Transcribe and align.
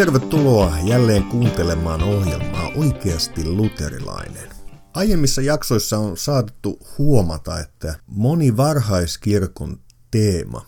Tervetuloa 0.00 0.78
jälleen 0.84 1.24
kuuntelemaan 1.24 2.02
ohjelmaa 2.02 2.70
Oikeasti 2.76 3.44
luterilainen. 3.44 4.48
Aiemmissa 4.94 5.42
jaksoissa 5.42 5.98
on 5.98 6.16
saatettu 6.16 6.78
huomata, 6.98 7.60
että 7.60 7.94
moni 8.06 8.56
varhaiskirkon 8.56 9.80
teema 10.10 10.66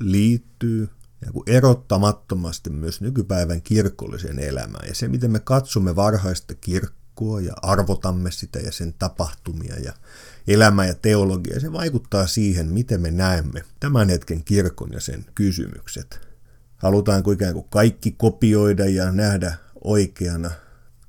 liittyy 0.00 0.88
erottamattomasti 1.46 2.70
myös 2.70 3.00
nykypäivän 3.00 3.62
kirkolliseen 3.62 4.38
elämään. 4.38 4.88
Ja 4.88 4.94
se, 4.94 5.08
miten 5.08 5.30
me 5.30 5.40
katsomme 5.40 5.96
varhaista 5.96 6.54
kirkkoa 6.54 7.40
ja 7.40 7.54
arvotamme 7.62 8.30
sitä 8.30 8.58
ja 8.58 8.72
sen 8.72 8.94
tapahtumia 8.98 9.74
ja 9.76 9.92
elämä 10.48 10.86
ja 10.86 10.94
teologia, 10.94 11.60
se 11.60 11.72
vaikuttaa 11.72 12.26
siihen, 12.26 12.66
miten 12.66 13.00
me 13.00 13.10
näemme 13.10 13.62
tämän 13.80 14.08
hetken 14.08 14.44
kirkon 14.44 14.92
ja 14.92 15.00
sen 15.00 15.26
kysymykset. 15.34 16.27
Halutaanko 16.78 17.32
ikään 17.32 17.54
kuin 17.54 17.66
kaikki 17.70 18.12
kopioida 18.12 18.86
ja 18.86 19.12
nähdä 19.12 19.56
oikeana, 19.84 20.50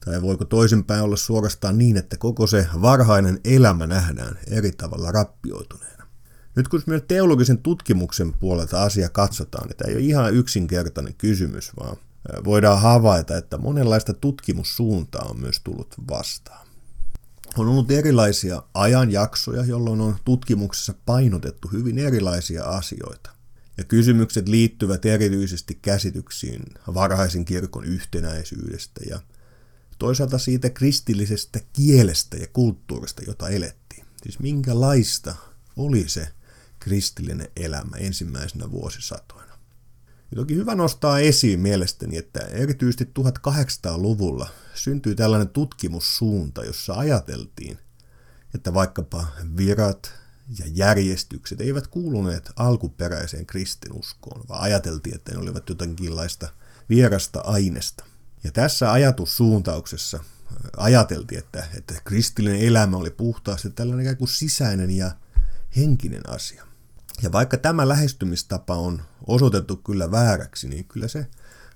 tai 0.06 0.22
voiko 0.22 0.46
toisinpäin 0.46 1.04
olla 1.04 1.18
suorastaan 1.18 1.78
niin, 1.78 1.98
että 1.98 2.18
koko 2.18 2.48
se 2.48 2.68
varhainen 2.82 3.40
elämä 3.44 3.88
nähdään 3.88 4.40
eri 4.48 4.72
tavalla 4.72 5.12
rappioituneena. 5.12 6.08
Nyt 6.56 6.68
kun 6.68 6.84
myös 6.86 7.04
teologisen 7.08 7.58
tutkimuksen 7.58 8.34
puolelta 8.34 8.84
asia 8.84 9.10
katsotaan, 9.10 9.68
niin 9.68 9.78
tämä 9.78 9.90
ei 9.90 9.96
ole 9.96 10.04
ihan 10.04 10.34
yksinkertainen 10.34 11.16
kysymys, 11.18 11.72
vaan 11.80 11.98
voidaan 12.44 12.82
havaita, 12.82 13.38
että 13.38 13.58
monenlaista 13.58 14.14
tutkimussuuntaa 14.14 15.26
on 15.30 15.40
myös 15.40 15.60
tullut 15.60 15.96
vastaan. 16.10 16.68
On 17.58 17.68
ollut 17.68 17.92
erilaisia 17.92 18.64
ajanjaksoja, 18.74 19.66
jolloin 19.66 20.02
on 20.02 20.16
tutkimuksessa 20.26 20.94
painotettu 21.06 21.68
hyvin 21.68 22.00
erilaisia 22.00 22.64
asioita. 22.64 23.39
Ja 23.80 23.86
kysymykset 23.86 24.48
liittyvät 24.48 25.06
erityisesti 25.06 25.80
käsityksiin 25.82 26.64
varhaisen 26.94 27.46
kirkon 27.46 27.86
yhtenäisyydestä 27.86 29.02
ja 29.10 29.20
toisaalta 30.00 30.38
siitä 30.38 30.70
kristillisestä 30.70 31.60
kielestä 31.74 32.38
ja 32.38 32.48
kulttuurista, 32.54 33.22
jota 33.28 33.50
elettiin. 33.50 34.06
Siis 34.24 34.40
minkälaista 34.40 35.36
oli 35.78 36.10
se 36.10 36.28
kristillinen 36.80 37.48
elämä 37.56 37.98
ensimmäisenä 37.98 38.72
vuosisatoina. 38.72 39.60
Ja 40.32 40.36
toki 40.36 40.56
hyvä 40.56 40.76
nostaa 40.76 41.20
esiin 41.20 41.60
mielestäni, 41.60 42.18
että 42.18 42.40
erityisesti 42.40 43.10
1800-luvulla 43.20 44.50
syntyi 44.74 45.16
tällainen 45.16 45.50
tutkimussuunta, 45.50 46.66
jossa 46.66 46.94
ajateltiin, 46.94 47.78
että 48.56 48.74
vaikkapa 48.74 49.28
virat 49.58 50.14
ja 50.60 50.66
järjestykset 50.68 51.62
eivät 51.62 51.88
kuuluneet 51.88 52.52
alkuperäiseen 52.56 53.46
kristinuskoon, 53.46 54.46
vaan 54.50 54.62
ajateltiin, 54.62 55.16
että 55.16 55.32
ne 55.32 55.38
olivat 55.38 55.70
jotakinlaista 55.70 56.50
vierasta 56.90 57.40
aineesta. 57.40 58.06
Ja 58.44 58.52
tässä 58.52 58.92
ajatussuuntauksessa 58.92 60.24
ajateltiin, 60.78 61.40
että, 61.40 61.68
että 61.78 61.94
kristillinen 62.04 62.62
elämä 62.62 62.98
oli 62.98 63.10
puhtaasti 63.10 63.70
tällainen 63.70 64.04
ikään 64.04 64.18
kuin 64.18 64.28
sisäinen 64.28 64.92
ja 64.92 65.12
henkinen 65.76 66.30
asia. 66.30 66.66
Ja 67.22 67.32
vaikka 67.32 67.58
tämä 67.58 67.88
lähestymistapa 67.88 68.76
on 68.76 69.02
osoitettu 69.28 69.78
kyllä 69.78 70.12
vääräksi, 70.12 70.68
niin 70.68 70.86
kyllä 70.86 71.08
se 71.08 71.28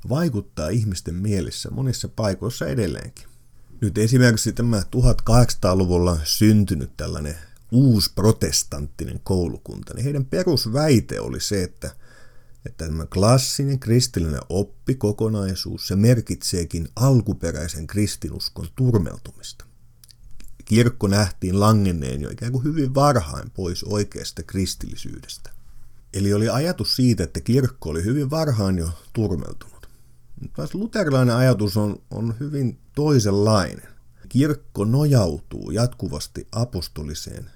vaikuttaa 0.10 0.70
ihmisten 0.70 1.16
mielissä 1.16 1.70
monissa 1.72 2.08
paikoissa 2.08 2.68
edelleenkin. 2.68 3.28
Nyt 3.82 3.98
esimerkiksi 3.98 4.54
tämä 4.54 4.80
1800-luvulla 4.80 6.20
syntynyt 6.24 6.98
tällainen 6.98 7.38
uusi 7.74 8.12
protestanttinen 8.16 9.20
koulukunta, 9.23 9.94
niin 9.94 10.04
heidän 10.04 10.26
perusväite 10.26 11.20
oli 11.20 11.39
se, 11.39 11.64
että, 11.64 11.95
että 12.66 12.86
tämä 12.86 13.06
klassinen 13.06 13.80
kristillinen 13.80 14.42
oppikokonaisuus, 14.50 15.88
se 15.88 15.95
merkitseekin 15.95 16.88
alkuperäisen 16.95 17.88
kristinuskon 17.88 18.67
turmeltumista. 18.76 19.66
Kirkko 20.66 21.08
nähtiin 21.08 21.60
langenneen 21.60 22.22
jo 22.22 22.30
ikään 22.30 22.52
kuin 22.52 22.64
hyvin 22.64 22.95
varhain 22.95 23.50
pois 23.50 23.83
oikeasta 23.83 24.44
kristillisyydestä. 24.44 25.50
Eli 26.14 26.33
oli 26.33 26.50
ajatus 26.50 26.95
siitä, 26.95 27.23
että 27.23 27.42
kirkko 27.42 27.89
oli 27.89 28.04
hyvin 28.04 28.30
varhain 28.30 28.78
jo 28.78 28.89
turmeltunut. 29.14 29.89
Taas 30.56 30.76
luterilainen 30.76 31.36
ajatus 31.36 31.78
on, 31.78 32.02
on 32.12 32.36
hyvin 32.39 32.80
toisenlainen. 32.95 33.88
Kirkko 34.30 34.86
nojautuu 34.86 35.72
jatkuvasti 35.72 36.48
apostoliseen 36.52 37.50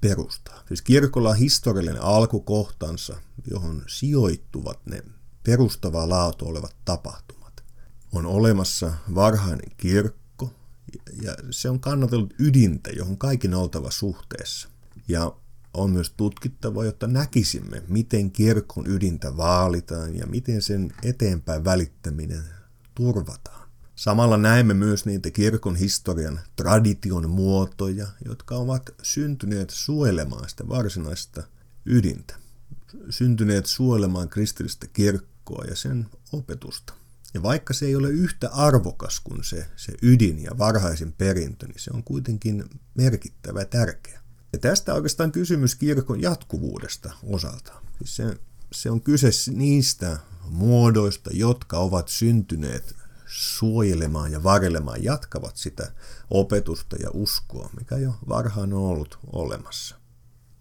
perustaan. 0.00 0.66
Siis 0.68 0.82
kirkolla 0.82 1.30
on 1.30 1.36
historiallinen 1.36 2.02
alkukohtansa, 2.02 3.16
johon 3.50 3.82
sijoittuvat 3.86 4.86
ne 4.86 5.02
perustavaa 5.44 6.08
laatu 6.08 6.48
olevat 6.48 6.76
tapahtumat. 6.84 7.64
On 8.12 8.26
olemassa 8.26 8.92
varhainen 9.14 9.70
kirkko, 9.76 10.52
ja 11.22 11.34
se 11.50 11.70
on 11.70 11.80
kannatellut 11.80 12.34
ydintä, 12.38 12.90
johon 12.90 13.18
kaikin 13.18 13.54
oltava 13.54 13.90
suhteessa. 13.90 14.68
Ja 15.08 15.32
on 15.74 15.90
myös 15.90 16.10
tutkittava, 16.16 16.84
jotta 16.84 17.06
näkisimme, 17.06 17.82
miten 17.88 18.30
kirkon 18.30 18.86
ydintä 18.86 19.36
vaalitaan 19.36 20.16
ja 20.16 20.26
miten 20.26 20.62
sen 20.62 20.92
eteenpäin 21.02 21.64
välittäminen 21.64 22.44
turvataan. 22.94 23.57
Samalla 23.98 24.36
näemme 24.36 24.74
myös 24.74 25.06
niitä 25.06 25.30
kirkon 25.30 25.76
historian 25.76 26.40
tradition 26.56 27.30
muotoja, 27.30 28.06
jotka 28.24 28.56
ovat 28.56 28.90
syntyneet 29.02 29.70
suojelemaan 29.70 30.48
sitä 30.48 30.68
varsinaista 30.68 31.42
ydintä. 31.86 32.36
Syntyneet 33.10 33.66
suojelemaan 33.66 34.28
kristillistä 34.28 34.86
kirkkoa 34.86 35.64
ja 35.64 35.76
sen 35.76 36.06
opetusta. 36.32 36.92
Ja 37.34 37.42
vaikka 37.42 37.74
se 37.74 37.86
ei 37.86 37.96
ole 37.96 38.10
yhtä 38.10 38.48
arvokas 38.48 39.20
kuin 39.20 39.44
se, 39.44 39.66
se 39.76 39.92
ydin 40.02 40.42
ja 40.42 40.50
varhaisin 40.58 41.12
perintö, 41.12 41.66
niin 41.66 41.80
se 41.80 41.90
on 41.94 42.04
kuitenkin 42.04 42.64
merkittävä 42.94 43.60
ja 43.60 43.66
tärkeä. 43.66 44.20
Ja 44.52 44.58
tästä 44.58 44.94
oikeastaan 44.94 45.32
kysymys 45.32 45.74
kirkon 45.74 46.22
jatkuvuudesta 46.22 47.12
osaltaan. 47.22 47.84
Siis 47.98 48.16
se, 48.16 48.38
se 48.72 48.90
on 48.90 49.00
kyse 49.00 49.30
niistä 49.52 50.18
muodoista, 50.50 51.30
jotka 51.32 51.78
ovat 51.78 52.08
syntyneet 52.08 52.97
suojelemaan 53.28 54.32
ja 54.32 54.42
varelemaan, 54.42 55.04
jatkavat 55.04 55.56
sitä 55.56 55.92
opetusta 56.30 56.96
ja 56.96 57.10
uskoa, 57.12 57.70
mikä 57.78 57.96
jo 57.96 58.14
varhaan 58.28 58.72
on 58.72 58.82
ollut 58.82 59.18
olemassa. 59.32 59.96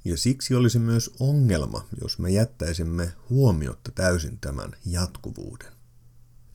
Ja 0.06 0.18
siksi 0.18 0.56
olisi 0.56 0.80
myös 0.80 1.16
ongelma, 1.20 1.86
jos 2.02 2.20
me 2.20 2.30
jättäisimme 2.30 3.14
huomiotta 3.30 3.92
täysin 3.92 4.38
tämän 4.40 4.76
jatkuvuuden. 4.86 5.78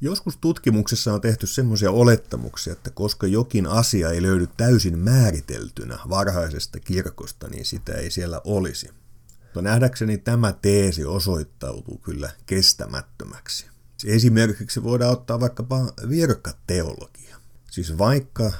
Joskus 0.00 0.36
tutkimuksessa 0.36 1.14
on 1.14 1.20
tehty 1.20 1.46
semmoisia 1.46 1.90
olettamuksia, 1.90 2.72
että 2.72 2.90
koska 2.90 3.26
jokin 3.26 3.66
asia 3.66 4.10
ei 4.10 4.22
löydy 4.22 4.48
täysin 4.56 4.98
määriteltynä 4.98 5.98
varhaisesta 6.08 6.80
kirkosta, 6.80 7.48
niin 7.48 7.64
sitä 7.64 7.92
ei 7.92 8.10
siellä 8.10 8.40
olisi. 8.44 8.90
Mutta 9.42 9.62
nähdäkseni 9.62 10.18
tämä 10.18 10.52
teesi 10.52 11.04
osoittautuu 11.04 11.98
kyllä 11.98 12.30
kestämättömäksi. 12.46 13.66
Esimerkiksi 14.06 14.82
voidaan 14.82 15.12
ottaa 15.12 15.40
vaikkapa 15.40 15.92
virkateologia. 16.08 17.36
Siis 17.70 17.98
vaikka 17.98 18.52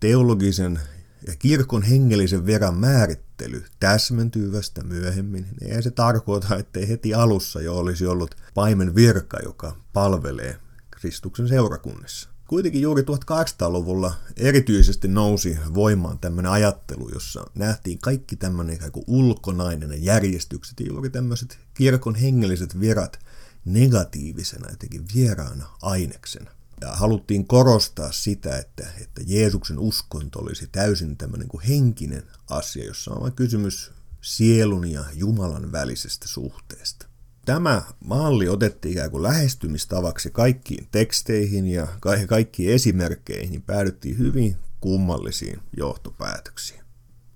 teologisen 0.00 0.80
ja 1.26 1.36
kirkon 1.38 1.82
hengellisen 1.82 2.46
veran 2.46 2.74
määrittely 2.74 3.64
täsmentyy 3.80 4.52
vasta 4.52 4.84
myöhemmin, 4.84 5.46
niin 5.60 5.72
ei 5.72 5.82
se 5.82 5.90
tarkoita, 5.90 6.56
että 6.56 6.80
heti 6.88 7.14
alussa 7.14 7.60
jo 7.60 7.76
olisi 7.76 8.06
ollut 8.06 8.34
paimen 8.54 8.94
virka, 8.94 9.38
joka 9.42 9.76
palvelee 9.92 10.56
Kristuksen 10.90 11.48
seurakunnissa. 11.48 12.28
Kuitenkin 12.48 12.82
juuri 12.82 13.02
1800-luvulla 13.02 14.14
erityisesti 14.36 15.08
nousi 15.08 15.58
voimaan 15.74 16.18
tämmöinen 16.18 16.52
ajattelu, 16.52 17.10
jossa 17.14 17.44
nähtiin 17.54 17.98
kaikki 17.98 18.36
tämmöinen 18.36 18.74
ikään 18.74 18.92
kuin 18.92 19.04
ulkonainen 19.06 20.04
järjestykset 20.04 20.80
ja 20.80 20.86
juuri 20.86 21.10
tämmöiset 21.10 21.58
kirkon 21.74 22.14
hengelliset 22.14 22.80
virat 22.80 23.23
negatiivisena, 23.64 24.70
jotenkin 24.70 25.04
vieraana 25.14 25.66
aineksena. 25.82 26.50
Ja 26.80 26.92
haluttiin 26.92 27.46
korostaa 27.46 28.12
sitä, 28.12 28.58
että, 28.58 28.86
että 29.00 29.20
Jeesuksen 29.26 29.78
uskonto 29.78 30.38
olisi 30.38 30.68
täysin 30.72 31.16
tämmöinen 31.16 31.48
kuin 31.48 31.64
henkinen 31.64 32.22
asia, 32.50 32.84
jossa 32.84 33.10
on 33.10 33.22
vain 33.22 33.32
kysymys 33.32 33.90
sielun 34.20 34.90
ja 34.90 35.04
Jumalan 35.14 35.72
välisestä 35.72 36.28
suhteesta. 36.28 37.06
Tämä 37.44 37.82
malli 38.04 38.48
otettiin 38.48 38.92
ikään 38.92 39.10
kuin 39.10 39.22
lähestymistavaksi 39.22 40.30
kaikkiin 40.30 40.88
teksteihin 40.92 41.66
ja 41.66 41.86
kaikkiin 42.28 42.72
esimerkkeihin, 42.74 43.62
päädyttiin 43.62 44.18
hyvin 44.18 44.56
kummallisiin 44.80 45.60
johtopäätöksiin. 45.76 46.83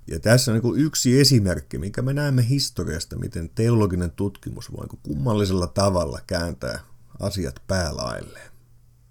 Ja 0.09 0.21
tässä 0.21 0.53
on 0.53 0.61
niin 0.61 0.87
yksi 0.87 1.21
esimerkki, 1.21 1.79
minkä 1.79 2.03
me 2.03 2.13
näemme 2.13 2.49
historiasta, 2.49 3.19
miten 3.19 3.51
teologinen 3.55 4.11
tutkimus 4.11 4.73
voi 4.73 4.87
niin 4.87 5.01
kummallisella 5.03 5.67
tavalla 5.67 6.21
kääntää 6.27 6.81
asiat 7.21 7.63
päälailleen. 7.67 8.51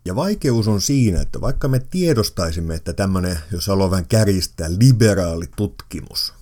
Ja 0.05 0.15
vaikeus 0.15 0.67
on 0.67 0.81
siinä, 0.81 1.21
että 1.21 1.41
vaikka 1.41 1.67
me 1.67 1.79
tiedostaisimme, 1.79 2.75
että 2.75 2.93
tämmöinen, 2.93 3.39
jos 3.51 3.67
haluaa 3.67 3.91
vähän 3.91 4.07
kärjistää, 4.07 4.69
liberaali 4.79 5.45
tutkimus, 5.55 6.33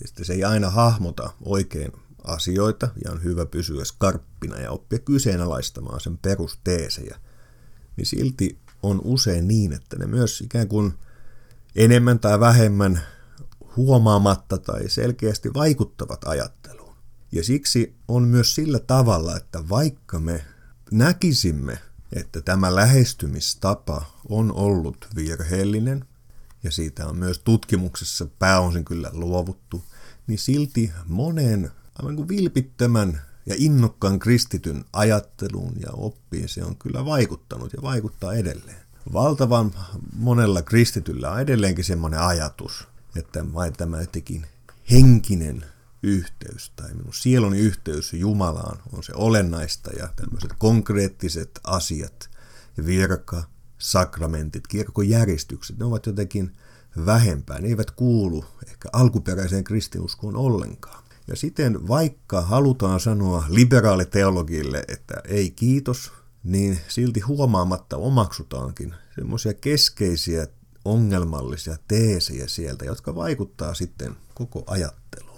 niin 0.00 0.26
se 0.26 0.32
ei 0.32 0.44
aina 0.44 0.70
hahmota 0.70 1.32
oikein 1.44 1.92
asioita 2.24 2.88
ja 3.04 3.12
on 3.12 3.24
hyvä 3.24 3.46
pysyä 3.46 3.84
skarppina 3.84 4.58
ja 4.58 4.70
oppia 4.70 4.98
kyseenalaistamaan 4.98 6.00
sen 6.00 6.18
perusteesejä, 6.18 7.18
niin 7.96 8.06
silti 8.06 8.58
on 8.82 9.00
usein 9.04 9.48
niin, 9.48 9.72
että 9.72 9.98
ne 9.98 10.06
myös 10.06 10.40
ikään 10.40 10.68
kuin 10.68 10.94
enemmän 11.76 12.18
tai 12.18 12.40
vähemmän 12.40 13.00
huomaamatta 13.76 14.58
tai 14.58 14.88
selkeästi 14.88 15.54
vaikuttavat 15.54 16.24
ajatteluun. 16.24 16.96
Ja 17.32 17.44
siksi 17.44 17.94
on 18.08 18.22
myös 18.22 18.54
sillä 18.54 18.78
tavalla, 18.78 19.36
että 19.36 19.68
vaikka 19.68 20.20
me 20.20 20.44
näkisimme, 20.90 21.78
että 22.12 22.40
tämä 22.40 22.74
lähestymistapa 22.74 24.02
on 24.28 24.52
ollut 24.52 25.08
virheellinen, 25.16 26.04
ja 26.62 26.70
siitä 26.70 27.06
on 27.06 27.16
myös 27.16 27.38
tutkimuksessa 27.38 28.26
pääosin 28.38 28.84
kyllä 28.84 29.10
luovuttu, 29.12 29.84
niin 30.26 30.38
silti 30.38 30.92
monen 31.06 31.70
aivan 31.98 32.16
kuin 32.16 32.28
vilpittömän 32.28 33.22
ja 33.46 33.54
innokkaan 33.58 34.18
kristityn 34.18 34.84
ajatteluun 34.92 35.74
ja 35.80 35.88
oppiin 35.92 36.48
se 36.48 36.64
on 36.64 36.76
kyllä 36.76 37.04
vaikuttanut 37.04 37.72
ja 37.72 37.82
vaikuttaa 37.82 38.34
edelleen. 38.34 38.84
Valtavan 39.12 39.72
monella 40.16 40.62
kristityllä 40.62 41.30
on 41.30 41.40
edelleenkin 41.40 41.84
semmoinen 41.84 42.20
ajatus, 42.20 42.88
että 43.16 43.52
vain 43.54 43.72
tämä 43.72 44.00
jotenkin 44.00 44.46
henkinen 44.90 45.64
yhteys 46.02 46.72
tai 46.76 46.94
minun 46.94 47.14
sieluni 47.14 47.58
yhteys 47.58 48.12
Jumalaan 48.12 48.78
on 48.92 49.02
se 49.02 49.12
olennaista 49.14 49.90
ja 49.98 50.08
tämmöiset 50.16 50.50
konkreettiset 50.58 51.60
asiat, 51.64 52.30
virka, 52.86 53.42
sakramentit, 53.78 54.66
kirkkojärjestykset, 54.66 55.78
ne 55.78 55.84
ovat 55.84 56.06
jotenkin 56.06 56.56
vähempää. 57.06 57.60
Ne 57.60 57.68
eivät 57.68 57.90
kuulu 57.90 58.44
ehkä 58.66 58.88
alkuperäiseen 58.92 59.64
kristinuskoon 59.64 60.36
ollenkaan. 60.36 61.04
Ja 61.26 61.36
siten 61.36 61.88
vaikka 61.88 62.42
halutaan 62.42 63.00
sanoa 63.00 63.44
liberaaliteologille, 63.48 64.84
että 64.88 65.14
ei 65.24 65.50
kiitos, 65.50 66.12
niin 66.44 66.78
silti 66.88 67.20
huomaamatta 67.20 67.96
omaksutaankin 67.96 68.94
semmoisia 69.14 69.54
keskeisiä 69.54 70.46
ongelmallisia 70.84 71.76
teesejä 71.88 72.46
sieltä, 72.46 72.84
jotka 72.84 73.14
vaikuttaa 73.14 73.74
sitten 73.74 74.16
koko 74.34 74.64
ajatteluun. 74.66 75.34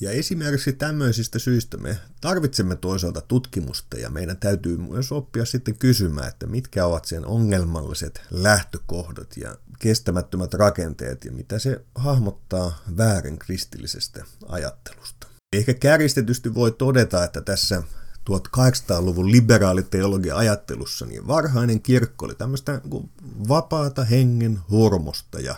Ja 0.00 0.10
esimerkiksi 0.10 0.72
tämmöisistä 0.72 1.38
syistä 1.38 1.76
me 1.76 1.98
tarvitsemme 2.20 2.76
toisaalta 2.76 3.20
tutkimusta 3.20 3.98
ja 3.98 4.10
meidän 4.10 4.36
täytyy 4.36 4.76
myös 4.76 5.12
oppia 5.12 5.44
sitten 5.44 5.78
kysymään, 5.78 6.28
että 6.28 6.46
mitkä 6.46 6.86
ovat 6.86 7.04
sen 7.04 7.26
ongelmalliset 7.26 8.22
lähtökohdat 8.30 9.36
ja 9.36 9.56
kestämättömät 9.78 10.54
rakenteet 10.54 11.24
ja 11.24 11.32
mitä 11.32 11.58
se 11.58 11.84
hahmottaa 11.94 12.82
väärin 12.96 13.38
kristillisestä 13.38 14.24
ajattelusta. 14.48 15.26
Ehkä 15.52 15.74
kärjistetysti 15.74 16.54
voi 16.54 16.72
todeta, 16.72 17.24
että 17.24 17.40
tässä 17.40 17.82
1800-luvun 18.30 19.32
liberaaliteologian 19.32 20.38
ajattelussa 20.38 21.06
niin 21.06 21.26
varhainen 21.26 21.82
kirkko 21.82 22.26
oli 22.26 22.34
tämmöistä 22.34 22.80
niin 22.84 23.10
vapaata 23.48 24.04
hengen 24.04 24.60
hurmosta 24.70 25.40
ja, 25.40 25.56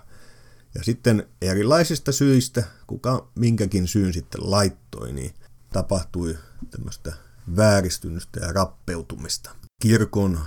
ja 0.75 0.85
sitten 0.85 1.29
erilaisista 1.43 2.13
syistä, 2.13 2.65
kuka 2.87 3.29
minkäkin 3.35 3.89
syyn 3.89 4.13
sitten 4.13 4.51
laittoi, 4.51 5.13
niin 5.13 5.35
tapahtui 5.73 6.39
tämmöistä 6.71 7.13
vääristynystä 7.57 8.41
ja 8.41 8.53
rappeutumista. 8.53 9.51
Kirkon 9.83 10.41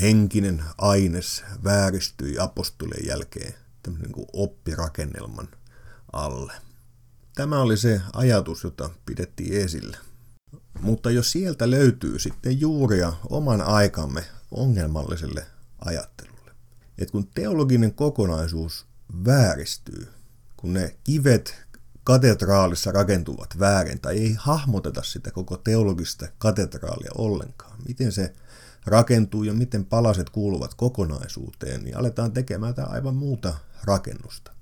henkinen 0.00 0.64
aines 0.78 1.44
vääristyi 1.64 2.38
apostolien 2.38 3.06
jälkeen 3.06 3.54
tämmöisen 3.82 4.12
niin 4.12 4.26
oppirakennelman 4.32 5.48
alle. 6.12 6.52
Tämä 7.34 7.60
oli 7.60 7.76
se 7.76 8.00
ajatus, 8.12 8.64
jota 8.64 8.90
pidettiin 9.06 9.52
esillä. 9.52 9.98
Mutta 10.82 11.10
jos 11.10 11.30
sieltä 11.32 11.70
löytyy 11.70 12.18
sitten 12.18 12.60
juuria 12.60 13.12
oman 13.30 13.60
aikamme 13.60 14.24
ongelmalliselle 14.50 15.46
ajattelulle, 15.78 16.50
että 16.98 17.12
kun 17.12 17.26
teologinen 17.34 17.94
kokonaisuus 17.94 18.86
vääristyy, 19.24 20.08
kun 20.56 20.72
ne 20.72 20.96
kivet 21.04 21.66
katedraalissa 22.04 22.92
rakentuvat 22.92 23.58
väärin 23.58 24.00
tai 24.00 24.18
ei 24.18 24.36
hahmoteta 24.38 25.02
sitä 25.02 25.30
koko 25.30 25.56
teologista 25.56 26.28
katedraalia 26.38 27.10
ollenkaan, 27.14 27.76
miten 27.88 28.12
se 28.12 28.34
rakentuu 28.86 29.42
ja 29.42 29.54
miten 29.54 29.84
palaset 29.84 30.30
kuuluvat 30.30 30.74
kokonaisuuteen, 30.74 31.84
niin 31.84 31.96
aletaan 31.96 32.32
tekemään 32.32 32.74
aivan 32.88 33.14
muuta 33.14 33.54
rakennusta. 33.84 34.52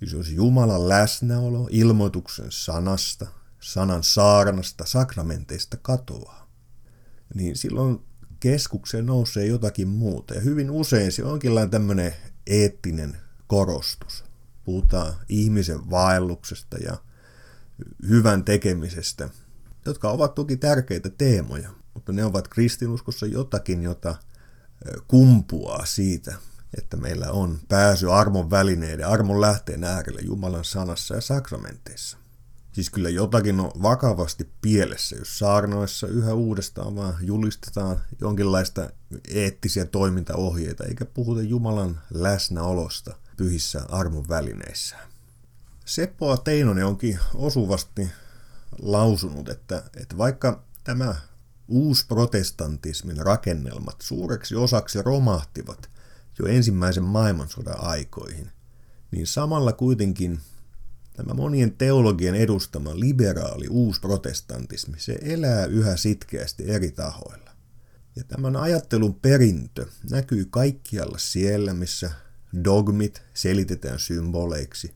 Jos 0.00 0.30
Jumalan 0.30 0.88
läsnäolo 0.88 1.68
ilmoituksen 1.70 2.46
sanasta, 2.50 3.26
sanan 3.66 4.02
saarnasta, 4.02 4.86
sakramenteista 4.86 5.76
katoaa, 5.82 6.50
niin 7.34 7.56
silloin 7.56 8.04
keskukseen 8.40 9.06
nousee 9.06 9.46
jotakin 9.46 9.88
muuta. 9.88 10.34
Ja 10.34 10.40
hyvin 10.40 10.70
usein 10.70 11.12
se 11.12 11.24
onkin 11.24 11.52
tämmöinen 11.70 12.14
eettinen 12.46 13.16
korostus. 13.46 14.24
Puhutaan 14.64 15.14
ihmisen 15.28 15.90
vaelluksesta 15.90 16.76
ja 16.78 16.96
hyvän 18.08 18.44
tekemisestä, 18.44 19.28
jotka 19.86 20.10
ovat 20.10 20.34
toki 20.34 20.56
tärkeitä 20.56 21.10
teemoja, 21.10 21.70
mutta 21.94 22.12
ne 22.12 22.24
ovat 22.24 22.48
kristinuskossa 22.48 23.26
jotakin, 23.26 23.82
jota 23.82 24.14
kumpuaa 25.08 25.86
siitä, 25.86 26.34
että 26.78 26.96
meillä 26.96 27.30
on 27.30 27.58
pääsy 27.68 28.12
armon 28.12 28.50
välineiden, 28.50 29.06
armon 29.06 29.40
lähteen 29.40 29.84
äärelle 29.84 30.20
Jumalan 30.20 30.64
sanassa 30.64 31.14
ja 31.14 31.20
sakramenteissa. 31.20 32.25
Siis 32.76 32.90
kyllä 32.90 33.08
jotakin 33.08 33.60
on 33.60 33.70
vakavasti 33.82 34.48
pielessä, 34.62 35.16
jos 35.16 35.38
saarnoissa 35.38 36.06
yhä 36.06 36.34
uudestaan 36.34 36.96
vaan 36.96 37.14
julistetaan 37.20 38.00
jonkinlaista 38.20 38.90
eettisiä 39.28 39.84
toimintaohjeita, 39.84 40.84
eikä 40.84 41.04
puhuta 41.04 41.42
Jumalan 41.42 42.00
läsnäolosta 42.10 43.16
pyhissä 43.36 43.82
armon 43.88 44.28
välineissä. 44.28 44.96
Seppo 45.84 46.36
Teinonen 46.36 46.86
onkin 46.86 47.18
osuvasti 47.34 48.08
lausunut, 48.82 49.48
että, 49.48 49.82
että 49.96 50.18
vaikka 50.18 50.62
tämä 50.84 51.14
uusprotestantismin 51.68 53.16
rakennelmat 53.16 53.96
suureksi 54.00 54.54
osaksi 54.54 55.02
romahtivat 55.02 55.90
jo 56.38 56.46
ensimmäisen 56.46 57.04
maailmansodan 57.04 57.80
aikoihin, 57.80 58.50
niin 59.10 59.26
samalla 59.26 59.72
kuitenkin 59.72 60.40
tämä 61.16 61.34
monien 61.34 61.72
teologien 61.72 62.34
edustama 62.34 63.00
liberaali 63.00 63.68
uusprotestantismi, 63.68 65.00
se 65.00 65.18
elää 65.22 65.66
yhä 65.66 65.96
sitkeästi 65.96 66.70
eri 66.70 66.90
tahoilla. 66.90 67.50
Ja 68.16 68.24
tämän 68.24 68.56
ajattelun 68.56 69.14
perintö 69.14 69.86
näkyy 70.10 70.46
kaikkialla 70.50 71.18
siellä, 71.18 71.74
missä 71.74 72.10
dogmit 72.64 73.22
selitetään 73.34 73.98
symboleiksi, 73.98 74.94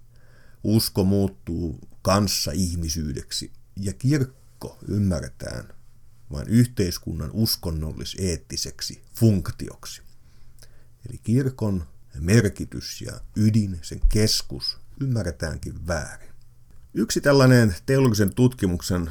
usko 0.64 1.04
muuttuu 1.04 1.78
kanssa 2.02 2.52
ihmisyydeksi 2.52 3.52
ja 3.76 3.92
kirkko 3.92 4.78
ymmärretään 4.88 5.68
vain 6.32 6.48
yhteiskunnan 6.48 7.30
uskonnollis-eettiseksi 7.32 9.02
funktioksi. 9.14 10.02
Eli 11.08 11.18
kirkon 11.18 11.84
merkitys 12.18 13.02
ja 13.02 13.20
ydin, 13.36 13.78
sen 13.82 14.00
keskus, 14.08 14.78
ymmärretäänkin 15.00 15.86
väärin. 15.86 16.30
Yksi 16.94 17.20
tällainen 17.20 17.76
teologisen 17.86 18.34
tutkimuksen 18.34 19.10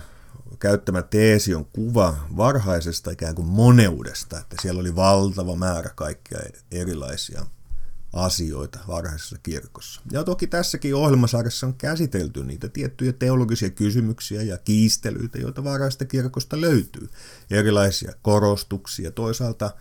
käyttämä 0.59 1.01
teesi 1.01 1.55
on 1.55 1.65
kuva 1.65 2.27
varhaisesta 2.37 3.11
ikään 3.11 3.35
kuin 3.35 3.47
moneudesta, 3.47 4.39
että 4.39 4.55
siellä 4.61 4.79
oli 4.79 4.95
valtava 4.95 5.55
määrä 5.55 5.89
kaikkia 5.95 6.39
erilaisia 6.71 7.45
asioita 8.13 8.79
varhaisessa 8.87 9.37
kirkossa. 9.43 10.01
Ja 10.11 10.23
toki 10.23 10.47
tässäkin 10.47 10.95
ohjelmasarjassa 10.95 11.67
on 11.67 11.73
käsitelty 11.73 12.43
niitä 12.43 12.69
tiettyjä 12.69 13.13
teologisia 13.13 13.69
kysymyksiä 13.69 14.41
ja 14.41 14.57
kiistelyitä, 14.57 15.37
joita 15.37 15.63
varhaisesta 15.63 16.05
kirkosta 16.05 16.61
löytyy. 16.61 17.09
Erilaisia 17.51 18.13
korostuksia, 18.21 19.11
toisaalta 19.11 19.71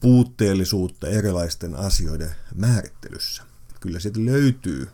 puutteellisuutta 0.00 1.08
erilaisten 1.08 1.74
asioiden 1.74 2.30
määrittelyssä. 2.54 3.42
Kyllä 3.80 4.00
sieltä 4.00 4.24
löytyy 4.24 4.88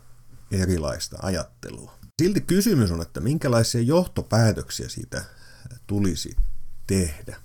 erilaista 0.52 1.16
ajattelua. 1.22 1.98
Silti 2.22 2.40
kysymys 2.40 2.90
on, 2.90 3.02
että 3.02 3.20
minkälaisia 3.20 3.80
johtopäätöksiä 3.80 4.88
siitä 4.88 5.24
tulisi 5.86 6.36
tehdä. 6.86 7.36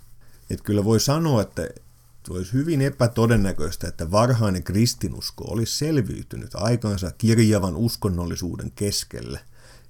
Että 0.49 0.63
kyllä 0.63 0.85
voi 0.85 0.99
sanoa, 0.99 1.41
että 1.41 1.69
olisi 2.29 2.53
hyvin 2.53 2.81
epätodennäköistä, 2.81 3.87
että 3.87 4.11
varhainen 4.11 4.63
kristinusko 4.63 5.43
olisi 5.47 5.77
selviytynyt 5.77 6.55
aikansa 6.55 7.11
kirjavan 7.11 7.75
uskonnollisuuden 7.75 8.71
keskelle, 8.71 9.39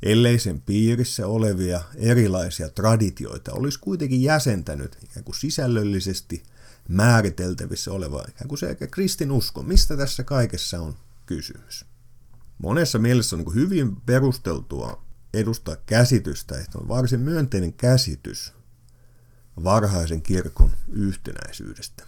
ellei 0.03 0.39
sen 0.39 0.61
piirissä 0.61 1.27
olevia 1.27 1.81
erilaisia 1.95 2.69
traditioita 2.69 3.53
olisi 3.53 3.79
kuitenkin 3.79 4.21
jäsentänyt 4.21 4.97
ikään 5.03 5.23
kuin 5.23 5.35
sisällöllisesti 5.35 6.43
määriteltävissä 6.87 7.91
oleva 7.91 8.25
ikään 8.29 8.47
kuin 8.47 8.59
se 8.59 8.77
kristinusko. 8.91 9.63
Mistä 9.63 9.97
tässä 9.97 10.23
kaikessa 10.23 10.81
on 10.81 10.95
kysymys? 11.25 11.85
Monessa 12.57 12.99
mielessä 12.99 13.35
on 13.35 13.39
niin 13.43 13.55
hyvin 13.55 13.95
perusteltua 13.95 15.03
edustaa 15.33 15.75
käsitystä, 15.75 16.59
että 16.59 16.77
on 16.77 16.87
varsin 16.87 17.19
myönteinen 17.19 17.73
käsitys 17.73 18.53
varhaisen 19.63 20.21
kirkon 20.21 20.71
yhtenäisyydestä. 20.91 22.03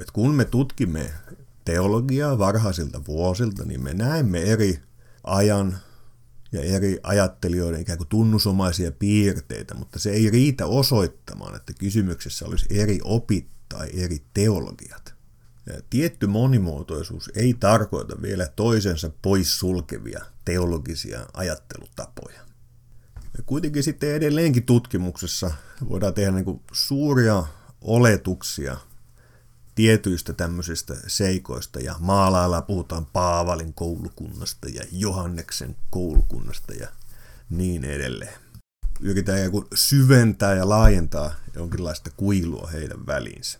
Että 0.00 0.12
kun 0.12 0.34
me 0.34 0.44
tutkimme 0.44 1.10
teologiaa 1.64 2.38
varhaisilta 2.38 3.04
vuosilta, 3.06 3.64
niin 3.64 3.82
me 3.82 3.94
näemme 3.94 4.42
eri 4.42 4.80
ajan 5.24 5.78
ja 6.52 6.60
eri 6.60 6.98
ajattelijoiden 7.02 7.80
ikään 7.80 7.98
kuin 7.98 8.08
tunnusomaisia 8.08 8.92
piirteitä, 8.92 9.74
mutta 9.74 9.98
se 9.98 10.10
ei 10.10 10.30
riitä 10.30 10.66
osoittamaan, 10.66 11.56
että 11.56 11.72
kysymyksessä 11.78 12.46
olisi 12.46 12.66
eri 12.70 13.00
opit 13.04 13.48
tai 13.68 13.88
eri 13.92 14.22
teologiat. 14.34 15.17
Tietty 15.90 16.26
monimuotoisuus 16.26 17.30
ei 17.34 17.54
tarkoita 17.54 18.22
vielä 18.22 18.46
toisensa 18.56 19.10
poissulkevia 19.22 20.24
teologisia 20.44 21.26
ajattelutapoja. 21.34 22.40
Ja 23.36 23.42
kuitenkin 23.46 23.82
sitten 23.82 24.14
edelleenkin 24.14 24.62
tutkimuksessa 24.62 25.50
voidaan 25.88 26.14
tehdä 26.14 26.30
niin 26.30 26.60
suuria 26.72 27.44
oletuksia 27.80 28.76
tietyistä 29.74 30.32
tämmöisistä 30.32 30.94
seikoista 31.06 31.80
ja 31.80 31.94
maalailla 31.98 32.62
puhutaan 32.62 33.06
Paavalin 33.06 33.74
koulukunnasta 33.74 34.68
ja 34.68 34.84
Johanneksen 34.92 35.76
koulukunnasta 35.90 36.74
ja 36.74 36.88
niin 37.50 37.84
edelleen. 37.84 38.34
Yritetään 39.00 39.44
joku 39.44 39.66
syventää 39.74 40.54
ja 40.54 40.68
laajentaa 40.68 41.34
jonkinlaista 41.54 42.10
kuilua 42.16 42.68
heidän 42.72 43.06
väliinsä. 43.06 43.58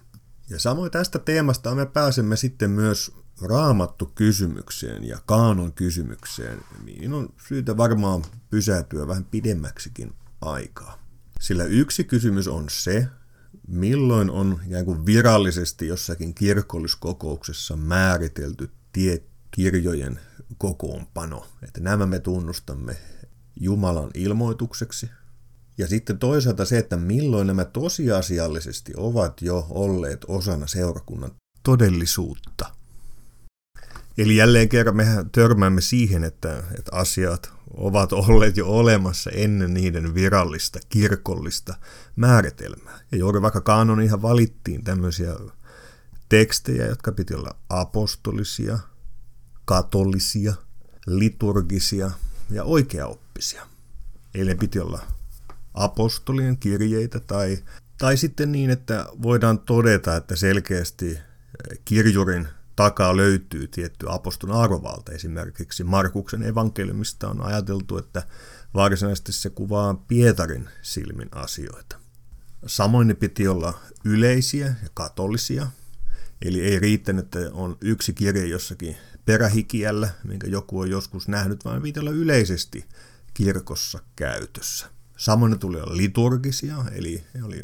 Ja 0.50 0.58
samoin 0.58 0.90
tästä 0.90 1.18
teemasta 1.18 1.74
me 1.74 1.86
pääsemme 1.86 2.36
sitten 2.36 2.70
myös 2.70 3.12
raamattu 3.42 4.06
kysymykseen 4.06 5.04
ja 5.04 5.18
kaanon 5.26 5.72
kysymykseen, 5.72 6.58
niin 6.84 7.12
on 7.12 7.28
syytä 7.48 7.76
varmaan 7.76 8.24
pysähtyä 8.50 9.06
vähän 9.06 9.24
pidemmäksikin 9.24 10.14
aikaa. 10.40 10.98
Sillä 11.40 11.64
yksi 11.64 12.04
kysymys 12.04 12.48
on 12.48 12.64
se, 12.70 13.08
milloin 13.68 14.30
on 14.30 14.60
ikään 14.66 14.84
kuin 14.84 15.06
virallisesti 15.06 15.86
jossakin 15.86 16.34
kirkolliskokouksessa 16.34 17.76
määritelty 17.76 18.70
tie 18.92 19.22
kirjojen 19.50 20.20
kokoonpano. 20.58 21.46
Että 21.62 21.80
nämä 21.80 22.06
me 22.06 22.18
tunnustamme 22.18 22.96
Jumalan 23.60 24.10
ilmoitukseksi. 24.14 25.10
Ja 25.78 25.86
sitten 25.86 26.18
toisaalta 26.18 26.64
se, 26.64 26.78
että 26.78 26.96
milloin 26.96 27.46
nämä 27.46 27.64
tosiasiallisesti 27.64 28.92
ovat 28.96 29.42
jo 29.42 29.66
olleet 29.70 30.24
osana 30.28 30.66
seurakunnan 30.66 31.30
todellisuutta. 31.62 32.72
Eli 34.18 34.36
jälleen 34.36 34.68
kerran 34.68 34.96
mehän 34.96 35.30
törmäämme 35.30 35.80
siihen, 35.80 36.24
että, 36.24 36.62
että 36.78 36.90
asiat 36.92 37.52
ovat 37.76 38.12
olleet 38.12 38.56
jo 38.56 38.66
olemassa 38.66 39.30
ennen 39.30 39.74
niiden 39.74 40.14
virallista 40.14 40.78
kirkollista 40.88 41.74
määritelmää. 42.16 43.00
Ja 43.12 43.18
juuri 43.18 43.42
vaikka 43.42 43.60
kanonihan 43.60 44.22
valittiin 44.22 44.84
tämmöisiä 44.84 45.34
tekstejä, 46.28 46.86
jotka 46.86 47.12
piti 47.12 47.34
olla 47.34 47.56
apostolisia, 47.68 48.78
katolisia, 49.64 50.54
liturgisia 51.06 52.10
ja 52.50 52.64
oikeaoppisia. 52.64 53.66
Eli 54.34 54.54
piti 54.54 54.80
olla 54.80 55.17
apostolien 55.78 56.58
kirjeitä 56.58 57.20
tai, 57.20 57.58
tai 57.98 58.16
sitten 58.16 58.52
niin, 58.52 58.70
että 58.70 59.06
voidaan 59.22 59.58
todeta, 59.58 60.16
että 60.16 60.36
selkeästi 60.36 61.18
kirjurin 61.84 62.48
takaa 62.76 63.16
löytyy 63.16 63.68
tietty 63.68 64.06
apostolin 64.08 64.54
arvovalta. 64.54 65.12
Esimerkiksi 65.12 65.84
Markuksen 65.84 66.42
evankeliumista 66.42 67.28
on 67.28 67.40
ajateltu, 67.40 67.98
että 67.98 68.22
varsinaisesti 68.74 69.32
se 69.32 69.50
kuvaa 69.50 69.94
Pietarin 69.94 70.68
silmin 70.82 71.28
asioita. 71.32 71.96
Samoin 72.66 73.08
ne 73.08 73.14
piti 73.14 73.48
olla 73.48 73.78
yleisiä 74.04 74.66
ja 74.66 74.88
katolisia, 74.94 75.66
eli 76.42 76.60
ei 76.60 76.78
riittänyt, 76.78 77.24
että 77.24 77.50
on 77.52 77.76
yksi 77.80 78.12
kirje 78.12 78.46
jossakin 78.46 78.96
perähikiällä, 79.24 80.08
minkä 80.24 80.46
joku 80.46 80.80
on 80.80 80.90
joskus 80.90 81.28
nähnyt, 81.28 81.64
vaan 81.64 81.82
piti 81.82 82.00
olla 82.00 82.10
yleisesti 82.10 82.84
kirkossa 83.34 83.98
käytössä. 84.16 84.86
Samoin 85.18 85.58
tuli 85.58 85.80
olla 85.80 85.96
liturgisia, 85.96 86.84
eli 86.92 87.24
oli 87.44 87.62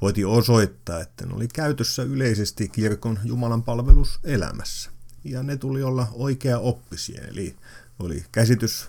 voitiin 0.00 0.26
osoittaa, 0.26 1.00
että 1.00 1.26
ne 1.26 1.34
oli 1.34 1.48
käytössä 1.48 2.02
yleisesti 2.02 2.68
kirkon 2.68 3.18
Jumalan 3.24 3.62
palveluselämässä. 3.62 4.90
Ja 5.24 5.42
ne 5.42 5.56
tuli 5.56 5.82
olla 5.82 6.08
oikea 6.12 6.58
oppisia, 6.58 7.22
eli 7.22 7.56
oli 7.98 8.24
käsitys 8.32 8.88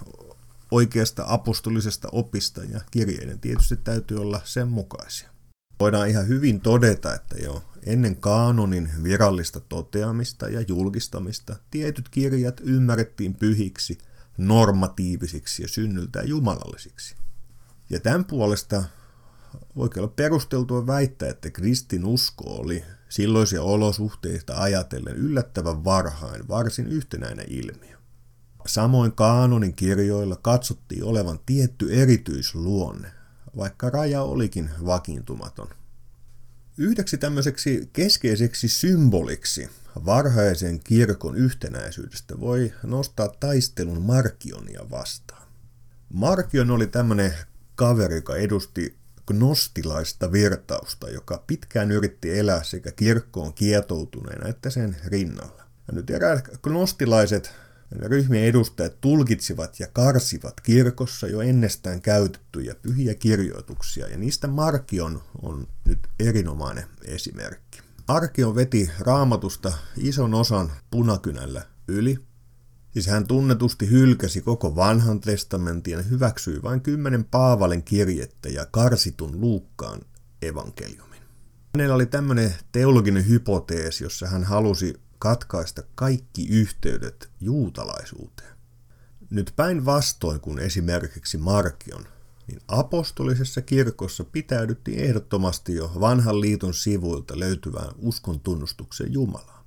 oikeasta 0.71 1.23
apostolisesta 1.27 2.07
opista 2.11 2.63
ja 2.63 2.81
kirjeiden 2.91 3.39
tietysti 3.39 3.77
täytyy 3.77 4.17
olla 4.21 4.41
sen 4.43 4.67
mukaisia. 4.67 5.29
Voidaan 5.79 6.09
ihan 6.09 6.27
hyvin 6.27 6.61
todeta, 6.61 7.15
että 7.15 7.35
jo 7.43 7.63
ennen 7.85 8.15
kaanonin 8.15 8.89
virallista 9.03 9.59
toteamista 9.59 10.49
ja 10.49 10.61
julkistamista 10.61 11.55
tietyt 11.71 12.09
kirjat 12.09 12.61
ymmärrettiin 12.63 13.33
pyhiksi, 13.33 13.97
normatiivisiksi 14.37 15.61
ja 15.61 15.67
synnyltään 15.67 16.27
jumalallisiksi. 16.27 17.15
Ja 17.89 17.99
tämän 17.99 18.25
puolesta 18.25 18.83
voikin 19.75 20.03
olla 20.03 20.13
perusteltua 20.15 20.87
väittää, 20.87 21.29
että 21.29 21.51
kristin 21.51 22.05
usko 22.05 22.43
oli 22.45 22.83
silloisia 23.09 23.63
olosuhteita 23.63 24.55
ajatellen 24.55 25.15
yllättävän 25.15 25.83
varhain 25.83 26.47
varsin 26.47 26.87
yhtenäinen 26.87 27.45
ilmiö. 27.49 27.97
Samoin 28.65 29.11
kaanonin 29.11 29.75
kirjoilla 29.75 30.35
katsottiin 30.35 31.03
olevan 31.03 31.39
tietty 31.45 32.01
erityisluonne, 32.01 33.11
vaikka 33.57 33.89
raja 33.89 34.21
olikin 34.21 34.69
vakiintumaton. 34.85 35.67
Yhdeksi 36.77 37.17
tämmöiseksi 37.17 37.89
keskeiseksi 37.93 38.67
symboliksi 38.67 39.69
varhaisen 40.05 40.79
kirkon 40.79 41.35
yhtenäisyydestä 41.35 42.39
voi 42.39 42.73
nostaa 42.83 43.27
taistelun 43.39 44.01
Markionia 44.01 44.89
vastaan. 44.89 45.47
Markion 46.13 46.71
oli 46.71 46.87
tämmöinen 46.87 47.33
kaveri, 47.75 48.15
joka 48.15 48.35
edusti 48.35 48.95
gnostilaista 49.27 50.31
virtausta, 50.31 51.09
joka 51.09 51.43
pitkään 51.47 51.91
yritti 51.91 52.39
elää 52.39 52.63
sekä 52.63 52.91
kirkkoon 52.91 53.53
kietoutuneena 53.53 54.47
että 54.47 54.69
sen 54.69 54.97
rinnalla. 55.05 55.63
Ja 55.87 55.93
nyt 55.93 56.09
eräät 56.09 56.47
gnostilaiset 56.61 57.51
ryhmien 57.91 58.43
edustajat 58.43 59.01
tulkitsivat 59.01 59.79
ja 59.79 59.87
karsivat 59.93 60.61
kirkossa 60.61 61.27
jo 61.27 61.41
ennestään 61.41 62.01
käytettyjä 62.01 62.75
pyhiä 62.75 63.15
kirjoituksia, 63.15 64.07
ja 64.07 64.17
niistä 64.17 64.47
Markion 64.47 65.21
on 65.41 65.67
nyt 65.87 65.99
erinomainen 66.19 66.85
esimerkki. 67.05 67.81
Markion 68.07 68.55
veti 68.55 68.91
raamatusta 68.99 69.73
ison 69.97 70.33
osan 70.33 70.71
punakynällä 70.91 71.65
yli, 71.87 72.19
Siis 72.93 73.07
hän 73.07 73.27
tunnetusti 73.27 73.89
hylkäsi 73.89 74.41
koko 74.41 74.75
vanhan 74.75 75.19
testamentin 75.19 75.91
ja 75.91 76.01
hyväksyi 76.01 76.63
vain 76.63 76.81
kymmenen 76.81 77.23
Paavalen 77.23 77.83
kirjettä 77.83 78.49
ja 78.49 78.65
karsitun 78.65 79.41
Luukkaan 79.41 80.01
evankeliumin. 80.41 81.21
Hänellä 81.75 81.95
oli 81.95 82.05
tämmöinen 82.05 82.53
teologinen 82.71 83.27
hypoteesi, 83.27 84.03
jossa 84.03 84.27
hän 84.27 84.43
halusi 84.43 84.93
katkaista 85.19 85.83
kaikki 85.95 86.47
yhteydet 86.47 87.29
juutalaisuuteen. 87.41 88.57
Nyt 89.29 89.53
päinvastoin 89.55 90.39
kuin 90.39 90.59
esimerkiksi 90.59 91.37
Markion, 91.37 92.05
niin 92.47 92.59
apostolisessa 92.67 93.61
kirkossa 93.61 94.23
pitäydyttiin 94.23 94.99
ehdottomasti 94.99 95.75
jo 95.75 95.91
vanhan 95.99 96.41
liiton 96.41 96.73
sivuilta 96.73 97.39
löytyvään 97.39 97.91
uskon 97.97 98.39
tunnustuksen 98.39 99.13
Jumalaa. 99.13 99.62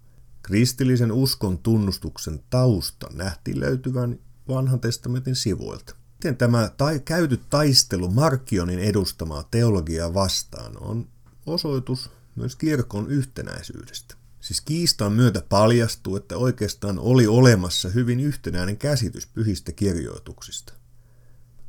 Kristillisen 0.46 1.12
uskon 1.12 1.58
tunnustuksen 1.58 2.40
tausta 2.50 3.06
nähtiin 3.12 3.60
löytyvän 3.60 4.18
vanhan 4.48 4.80
testamentin 4.80 5.36
sivuilta. 5.36 5.94
Miten 6.12 6.36
tämä 6.36 6.70
tai 6.76 7.00
käyty 7.00 7.40
taistelu 7.50 8.10
Markionin 8.10 8.78
edustamaa 8.78 9.42
teologiaa 9.42 10.14
vastaan 10.14 10.82
on 10.82 11.08
osoitus 11.46 12.10
myös 12.36 12.56
kirkon 12.56 13.10
yhtenäisyydestä. 13.10 14.14
Siis 14.40 14.60
kiistan 14.60 15.12
myötä 15.12 15.42
paljastuu, 15.48 16.16
että 16.16 16.36
oikeastaan 16.36 16.98
oli 16.98 17.26
olemassa 17.26 17.88
hyvin 17.88 18.20
yhtenäinen 18.20 18.76
käsitys 18.76 19.26
pyhistä 19.26 19.72
kirjoituksista. 19.72 20.72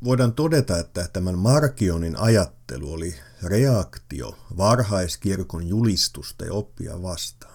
Voidaan 0.04 0.34
todeta, 0.34 0.80
että 0.80 1.10
tämän 1.14 1.38
Markionin 1.38 2.20
ajattelu 2.20 2.94
oli 2.94 3.16
reaktio 3.44 4.38
varhaiskirkon 4.58 5.68
julistusta 5.68 6.46
ja 6.46 6.54
oppia 6.54 7.02
vastaan 7.02 7.47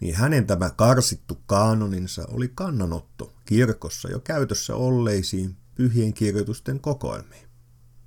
niin 0.00 0.14
hänen 0.14 0.46
tämä 0.46 0.70
karsittu 0.70 1.38
kaanoninsa 1.46 2.26
oli 2.28 2.52
kannanotto 2.54 3.32
kirkossa 3.44 4.10
jo 4.10 4.20
käytössä 4.20 4.74
olleisiin 4.74 5.56
pyhien 5.74 6.14
kirjoitusten 6.14 6.80
kokoelmiin. 6.80 7.48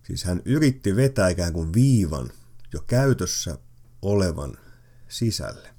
Siis 0.04 0.24
hän 0.24 0.42
yritti 0.46 0.96
vetää 0.96 1.30
ikään 1.30 1.54
kuin 1.54 1.74
viivan 1.74 2.30
jo 2.74 2.82
käytössä 2.88 3.58
olevan 4.02 4.58
sisälle. 5.10 5.70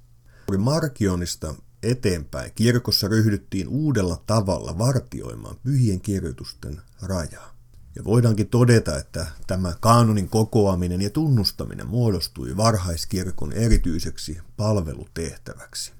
Markionista 0.59 1.55
eteenpäin 1.83 2.53
kirkossa 2.55 3.09
ryhdyttiin 3.09 3.69
uudella 3.69 4.23
tavalla 4.27 4.79
vartioimaan 4.79 5.57
pyhien 5.63 6.01
kirjoitusten 6.01 6.81
rajaa. 7.03 7.57
Ja 7.97 8.05
voidaankin 8.05 8.49
todeta, 8.49 8.99
että 8.99 9.27
tämä 9.47 9.75
kaanonin 9.81 10.29
kokoaminen 10.29 11.03
ja 11.03 11.11
tunnustaminen 11.11 11.87
muodostui 11.87 12.57
varhaiskirkon 12.57 13.53
erityiseksi 13.53 14.39
palvelutehtäväksi. 14.57 15.93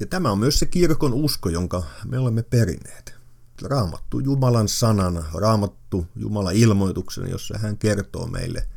Ja 0.00 0.06
tämä 0.06 0.32
on 0.32 0.38
myös 0.38 0.58
se 0.58 0.66
kirkon 0.66 1.14
usko, 1.14 1.48
jonka 1.48 1.82
me 2.04 2.18
olemme 2.18 2.42
perineet. 2.42 3.14
Raamattu 3.62 4.18
Jumalan 4.18 4.68
sanan, 4.68 5.24
raamattu 5.34 6.06
Jumalan 6.16 6.54
ilmoituksen, 6.54 7.30
jossa 7.30 7.58
hän 7.58 7.78
kertoo 7.78 8.26
meille 8.26 8.68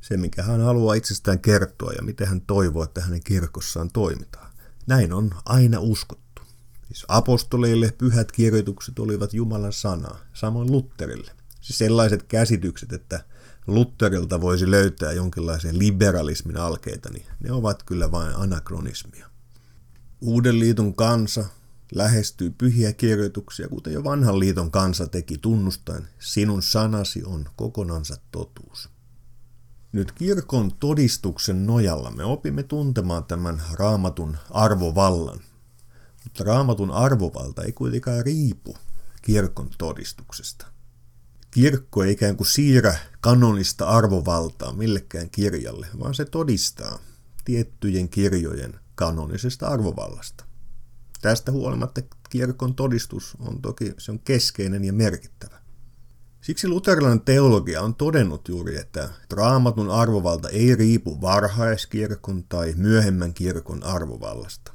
se, 0.00 0.16
mikä 0.16 0.42
hän 0.42 0.60
haluaa 0.60 0.94
itsestään 0.94 1.40
kertoa 1.40 1.92
ja 1.92 2.02
miten 2.02 2.28
hän 2.28 2.40
toivoo, 2.40 2.82
että 2.82 3.00
hänen 3.00 3.24
kirkossaan 3.24 3.90
toimitaan. 3.90 4.50
Näin 4.86 5.12
on 5.12 5.30
aina 5.44 5.80
uskottu. 5.80 6.42
Siis 6.86 7.04
apostoleille 7.08 7.94
pyhät 7.98 8.32
kirjoitukset 8.32 8.98
olivat 8.98 9.34
Jumalan 9.34 9.72
sanaa, 9.72 10.18
samoin 10.34 10.72
Lutterille. 10.72 11.30
Siis 11.60 11.78
sellaiset 11.78 12.22
käsitykset, 12.22 12.92
että 12.92 13.24
Lutterilta 13.66 14.40
voisi 14.40 14.70
löytää 14.70 15.12
jonkinlaisen 15.12 15.78
liberalismin 15.78 16.56
alkeita, 16.56 17.10
niin 17.12 17.26
ne 17.40 17.52
ovat 17.52 17.82
kyllä 17.82 18.10
vain 18.10 18.36
anakronismia. 18.36 19.37
Uuden 20.20 20.58
liiton 20.58 20.94
kansa 20.94 21.44
lähestyy 21.94 22.50
pyhiä 22.50 22.92
kirjoituksia, 22.92 23.68
kuten 23.68 23.92
jo 23.92 24.04
vanhan 24.04 24.38
liiton 24.38 24.70
kansa 24.70 25.06
teki 25.06 25.38
tunnustaen, 25.38 26.08
sinun 26.18 26.62
sanasi 26.62 27.24
on 27.24 27.48
kokonansa 27.56 28.16
totuus. 28.30 28.88
Nyt 29.92 30.12
kirkon 30.12 30.72
todistuksen 30.80 31.66
nojalla 31.66 32.10
me 32.10 32.24
opimme 32.24 32.62
tuntemaan 32.62 33.24
tämän 33.24 33.62
raamatun 33.72 34.36
arvovallan. 34.50 35.40
Mutta 36.24 36.44
raamatun 36.44 36.90
arvovalta 36.90 37.62
ei 37.62 37.72
kuitenkaan 37.72 38.24
riipu 38.24 38.76
kirkon 39.22 39.70
todistuksesta. 39.78 40.66
Kirkko 41.50 42.04
ei 42.04 42.12
ikään 42.12 42.36
kuin 42.36 42.46
siirrä 42.46 42.98
kanonista 43.20 43.88
arvovaltaa 43.88 44.72
millekään 44.72 45.30
kirjalle, 45.30 45.86
vaan 45.98 46.14
se 46.14 46.24
todistaa 46.24 46.98
tiettyjen 47.44 48.08
kirjojen 48.08 48.80
kanonisesta 48.98 49.68
arvovallasta. 49.68 50.44
Tästä 51.20 51.52
huolimatta 51.52 52.00
kirkon 52.30 52.74
todistus 52.74 53.36
on 53.40 53.62
toki 53.62 53.94
se 53.98 54.12
on 54.12 54.18
keskeinen 54.18 54.84
ja 54.84 54.92
merkittävä. 54.92 55.58
Siksi 56.40 56.68
luterilainen 56.68 57.20
teologia 57.20 57.82
on 57.82 57.94
todennut 57.94 58.48
juuri, 58.48 58.78
että 58.78 59.08
raamatun 59.32 59.90
arvovalta 59.90 60.48
ei 60.48 60.76
riipu 60.76 61.20
varhaiskirkon 61.20 62.44
tai 62.44 62.74
myöhemmän 62.76 63.34
kirkon 63.34 63.84
arvovallasta. 63.84 64.72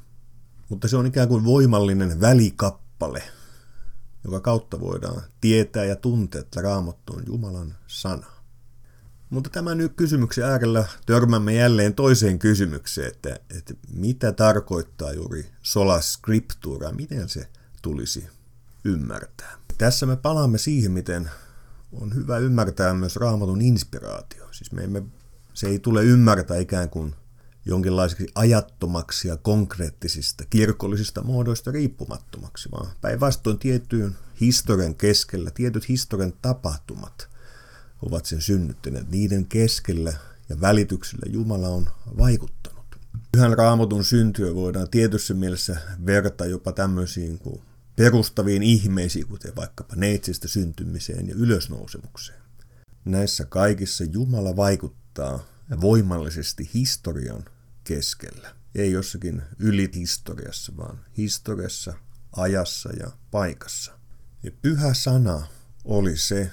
Mutta 0.68 0.88
se 0.88 0.96
on 0.96 1.06
ikään 1.06 1.28
kuin 1.28 1.44
voimallinen 1.44 2.20
välikappale, 2.20 3.22
joka 4.24 4.40
kautta 4.40 4.80
voidaan 4.80 5.22
tietää 5.40 5.84
ja 5.84 5.96
tuntea, 5.96 6.40
että 6.40 6.62
raamattu 6.62 7.12
on 7.12 7.22
Jumalan 7.26 7.74
sana. 7.86 8.33
Mutta 9.34 9.50
tämän 9.50 9.78
nyt 9.78 9.92
kysymyksen 9.96 10.44
äärellä 10.44 10.84
törmämme 11.06 11.54
jälleen 11.54 11.94
toiseen 11.94 12.38
kysymykseen, 12.38 13.08
että, 13.08 13.40
että 13.56 13.74
mitä 13.92 14.32
tarkoittaa 14.32 15.12
juuri 15.12 15.46
sola 15.62 16.00
scriptura, 16.00 16.92
miten 16.92 17.28
se 17.28 17.48
tulisi 17.82 18.26
ymmärtää. 18.84 19.58
Tässä 19.78 20.06
me 20.06 20.16
palaamme 20.16 20.58
siihen, 20.58 20.92
miten 20.92 21.30
on 21.92 22.14
hyvä 22.14 22.38
ymmärtää 22.38 22.94
myös 22.94 23.16
raamatun 23.16 23.62
inspiraatio. 23.62 24.48
Siis 24.50 24.72
me 24.72 24.84
emme, 24.84 25.02
se 25.54 25.66
ei 25.66 25.78
tule 25.78 26.04
ymmärtää 26.04 26.58
ikään 26.58 26.90
kuin 26.90 27.14
jonkinlaiseksi 27.66 28.26
ajattomaksi 28.34 29.28
ja 29.28 29.36
konkreettisista 29.36 30.44
kirkollisista 30.50 31.22
muodoista 31.22 31.70
riippumattomaksi, 31.70 32.68
vaan 32.72 32.86
päinvastoin 33.00 33.58
tiettyyn 33.58 34.16
historian 34.40 34.94
keskellä, 34.94 35.50
tietyt 35.50 35.88
historian 35.88 36.32
tapahtumat 36.42 37.33
ovat 38.04 38.26
sen 38.26 38.40
synnyttäneet. 38.40 39.10
Niiden 39.10 39.46
keskellä 39.46 40.12
ja 40.48 40.60
välityksellä 40.60 41.32
Jumala 41.32 41.68
on 41.68 41.86
vaikuttanut. 42.18 42.84
Pyhän 43.32 43.58
raamatun 43.58 44.04
syntyä 44.04 44.54
voidaan 44.54 44.90
tietyssä 44.90 45.34
mielessä 45.34 45.76
verrata 46.06 46.46
jopa 46.46 46.72
tämmöisiin 46.72 47.38
kuin 47.38 47.62
perustaviin 47.96 48.62
ihmeisiin, 48.62 49.26
kuten 49.26 49.56
vaikkapa 49.56 49.96
neitsistä 49.96 50.48
syntymiseen 50.48 51.28
ja 51.28 51.34
ylösnousemukseen. 51.34 52.38
Näissä 53.04 53.44
kaikissa 53.44 54.04
Jumala 54.04 54.56
vaikuttaa 54.56 55.46
voimallisesti 55.80 56.70
historian 56.74 57.44
keskellä. 57.84 58.54
Ei 58.74 58.92
jossakin 58.92 59.42
ylihistoriassa, 59.58 60.76
vaan 60.76 61.00
historiassa, 61.16 61.94
ajassa 62.36 62.90
ja 62.92 63.10
paikassa. 63.30 63.92
Ja 64.42 64.50
pyhä 64.62 64.94
sana 64.94 65.46
oli 65.84 66.16
se 66.16 66.50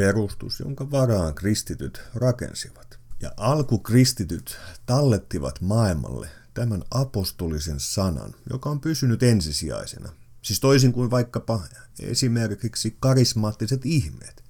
perustus, 0.00 0.60
jonka 0.60 0.90
varaan 0.90 1.34
kristityt 1.34 2.02
rakensivat. 2.14 2.98
Ja 3.22 3.32
alkukristityt 3.36 4.58
tallettivat 4.86 5.60
maailmalle 5.60 6.28
tämän 6.54 6.82
apostolisen 6.90 7.80
sanan, 7.80 8.34
joka 8.50 8.70
on 8.70 8.80
pysynyt 8.80 9.22
ensisijaisena. 9.22 10.12
Siis 10.42 10.60
toisin 10.60 10.92
kuin 10.92 11.10
vaikkapa 11.10 11.62
esimerkiksi 12.02 12.96
karismaattiset 13.00 13.80
ihmeet, 13.84 14.44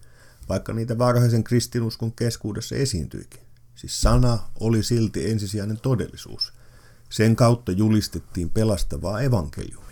vaikka 0.49 0.73
niitä 0.73 0.99
varhaisen 0.99 1.45
kristinuskon 1.45 2.13
keskuudessa 2.13 2.75
esiintyikin. 2.75 3.43
Siis 3.75 4.01
sana 4.01 4.39
oli 4.61 4.83
silti 4.83 5.31
ensisijainen 5.31 5.81
todellisuus. 5.81 6.53
Sen 7.09 7.37
kautta 7.37 7.73
julistettiin 7.73 8.51
pelastavaa 8.51 9.21
evankeliumia. 9.21 9.90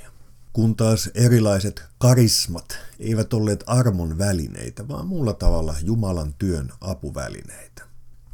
Kun 0.52 0.76
taas 0.76 1.10
erilaiset 1.14 1.82
karismat 1.98 2.78
eivät 2.98 3.32
olleet 3.32 3.64
armon 3.66 4.18
välineitä, 4.18 4.88
vaan 4.88 5.06
muulla 5.06 5.32
tavalla 5.32 5.74
Jumalan 5.82 6.34
työn 6.38 6.70
apuvälineitä. 6.80 7.82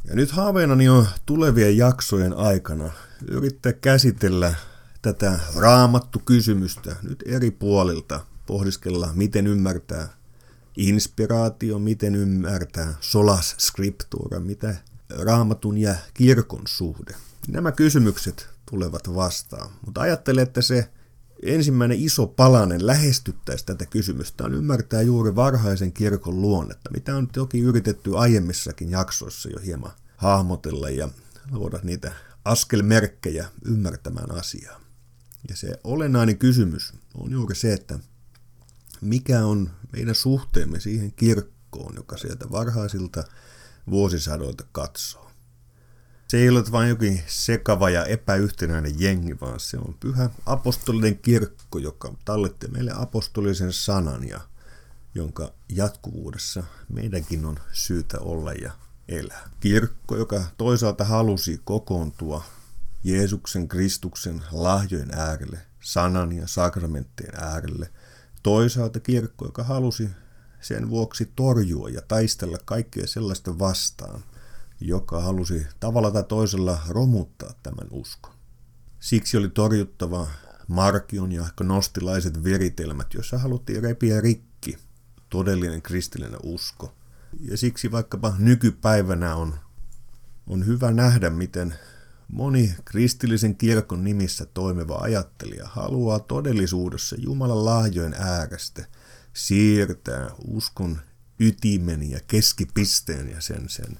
Ja 0.07 0.15
nyt 0.15 0.31
haaveenani 0.31 0.89
on 0.89 1.07
tulevien 1.25 1.77
jaksojen 1.77 2.33
aikana 2.33 2.91
yrittää 3.27 3.73
käsitellä 3.73 4.55
tätä 5.01 5.39
raamattu 5.55 6.19
kysymystä 6.19 6.95
nyt 7.03 7.23
eri 7.25 7.51
puolilta, 7.51 8.19
pohdiskella 8.47 9.09
miten 9.13 9.47
ymmärtää 9.47 10.07
inspiraatio, 10.77 11.79
miten 11.79 12.15
ymmärtää 12.15 12.93
solas 13.01 13.55
scriptura, 13.59 14.39
mitä 14.39 14.75
raamatun 15.09 15.77
ja 15.77 15.95
kirkon 16.13 16.63
suhde. 16.67 17.15
Nämä 17.47 17.71
kysymykset 17.71 18.47
tulevat 18.69 19.15
vastaan, 19.15 19.69
mutta 19.85 20.01
ajattelen, 20.01 20.43
että 20.43 20.61
se 20.61 20.89
ensimmäinen 21.43 21.99
iso 21.99 22.27
palanen 22.27 22.87
lähestyttäisi 22.87 23.65
tätä 23.65 23.85
kysymystä 23.85 24.43
on 24.43 24.53
ymmärtää 24.53 25.01
juuri 25.01 25.35
varhaisen 25.35 25.93
kirkon 25.93 26.41
luonnetta, 26.41 26.91
mitä 26.91 27.15
on 27.15 27.27
toki 27.27 27.59
yritetty 27.59 28.17
aiemmissakin 28.17 28.91
jaksoissa 28.91 29.49
jo 29.49 29.59
hieman 29.59 29.91
hahmotella 30.17 30.89
ja 30.89 31.09
luoda 31.51 31.79
niitä 31.83 32.11
askelmerkkejä 32.45 33.47
ymmärtämään 33.65 34.31
asiaa. 34.31 34.81
Ja 35.49 35.55
se 35.55 35.79
olennainen 35.83 36.37
kysymys 36.37 36.93
on 37.13 37.31
juuri 37.31 37.55
se, 37.55 37.73
että 37.73 37.99
mikä 39.01 39.45
on 39.45 39.71
meidän 39.93 40.15
suhteemme 40.15 40.79
siihen 40.79 41.11
kirkkoon, 41.11 41.95
joka 41.95 42.17
sieltä 42.17 42.51
varhaisilta 42.51 43.23
vuosisadoilta 43.89 44.63
katsoo. 44.71 45.31
Se 46.35 46.39
ei 46.39 46.49
ole 46.49 46.63
vain 46.71 46.89
jokin 46.89 47.21
sekava 47.27 47.89
ja 47.89 48.05
epäyhtenäinen 48.05 48.99
jengi, 48.99 49.39
vaan 49.41 49.59
se 49.59 49.77
on 49.77 49.95
pyhä 49.99 50.29
apostolinen 50.45 51.17
kirkko, 51.17 51.79
joka 51.79 52.13
talletti 52.25 52.67
meille 52.67 52.91
apostolisen 52.95 53.73
sanan 53.73 54.27
ja 54.27 54.39
jonka 55.13 55.53
jatkuvuudessa 55.69 56.63
meidänkin 56.89 57.45
on 57.45 57.59
syytä 57.71 58.19
olla 58.19 58.53
ja 58.53 58.71
elää. 59.07 59.49
Kirkko, 59.59 60.17
joka 60.17 60.43
toisaalta 60.57 61.03
halusi 61.03 61.61
kokoontua 61.63 62.43
Jeesuksen 63.03 63.67
Kristuksen 63.67 64.41
lahjojen 64.51 65.11
äärelle, 65.13 65.59
sanan 65.81 66.31
ja 66.31 66.47
sakramenttien 66.47 67.35
äärelle, 67.35 67.89
toisaalta 68.43 68.99
kirkko, 68.99 69.45
joka 69.45 69.63
halusi 69.63 70.09
sen 70.61 70.89
vuoksi 70.89 71.31
torjua 71.35 71.89
ja 71.89 72.01
taistella 72.01 72.57
kaikkea 72.65 73.07
sellaista 73.07 73.59
vastaan, 73.59 74.23
joka 74.79 75.21
halusi 75.21 75.67
tavalla 75.79 76.11
tai 76.11 76.23
toisella 76.23 76.79
romuttaa 76.89 77.53
tämän 77.63 77.87
uskon. 77.91 78.33
Siksi 78.99 79.37
oli 79.37 79.49
torjuttava 79.49 80.27
Markion 80.67 81.31
ja 81.31 81.45
gnostilaiset 81.57 82.43
viritelmät, 82.43 83.13
joissa 83.13 83.37
haluttiin 83.37 83.83
repiä 83.83 84.21
rikki 84.21 84.77
todellinen 85.29 85.81
kristillinen 85.81 86.39
usko. 86.43 86.93
Ja 87.41 87.57
siksi 87.57 87.91
vaikkapa 87.91 88.35
nykypäivänä 88.37 89.35
on, 89.35 89.55
on 90.47 90.65
hyvä 90.65 90.91
nähdä, 90.91 91.29
miten 91.29 91.75
Moni 92.27 92.75
kristillisen 92.85 93.55
kirkon 93.55 94.03
nimissä 94.03 94.45
toimiva 94.45 94.95
ajattelija 94.95 95.67
haluaa 95.67 96.19
todellisuudessa 96.19 97.15
Jumalan 97.19 97.65
lahjojen 97.65 98.13
äärestä 98.13 98.85
siirtää 99.33 100.29
uskon 100.47 101.01
ytimen 101.39 102.11
ja 102.11 102.19
keskipisteen 102.27 103.29
ja 103.29 103.41
sen, 103.41 103.69
sen 103.69 103.97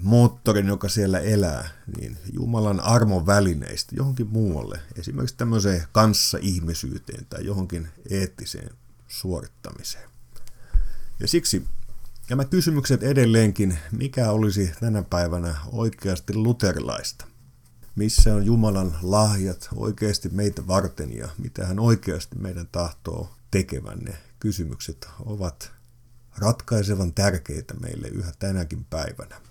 moottorin, 0.00 0.66
joka 0.66 0.88
siellä 0.88 1.18
elää, 1.18 1.68
niin 1.96 2.16
Jumalan 2.32 2.80
armon 2.80 3.26
välineistä 3.26 3.96
johonkin 3.96 4.26
muualle, 4.26 4.80
esimerkiksi 4.98 5.36
tämmöiseen 5.36 5.84
kanssa-ihmisyyteen 5.92 7.26
tai 7.30 7.44
johonkin 7.44 7.88
eettiseen 8.10 8.70
suorittamiseen. 9.08 10.08
Ja 11.20 11.28
siksi 11.28 11.66
Ja 12.30 12.36
mä 12.36 12.44
kysymykset 12.44 13.02
edelleenkin, 13.02 13.78
mikä 13.92 14.30
olisi 14.30 14.72
tänä 14.80 15.02
päivänä 15.02 15.54
oikeasti 15.72 16.34
luterilaista? 16.34 17.26
Missä 17.96 18.34
on 18.34 18.46
Jumalan 18.46 18.96
lahjat 19.02 19.68
oikeasti 19.74 20.28
meitä 20.28 20.66
varten 20.66 21.16
ja 21.16 21.28
mitä 21.38 21.66
hän 21.66 21.78
oikeasti 21.78 22.36
meidän 22.38 22.68
tahtoo 22.72 23.30
tekevän? 23.50 23.98
Ne 23.98 24.18
kysymykset 24.40 25.08
ovat 25.24 25.72
ratkaisevan 26.38 27.12
tärkeitä 27.12 27.74
meille 27.74 28.08
yhä 28.08 28.32
tänäkin 28.38 28.84
päivänä. 28.84 29.45